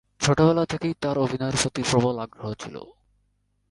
ছোটবেলা 0.21 0.63
থেকেই 0.65 0.93
তার 1.01 1.17
অভিনয়ের 1.17 1.57
প্রতি 1.61 1.81
প্রবল 1.91 2.15
আগ্রহ 2.19 2.49
ছিল। 2.53 2.75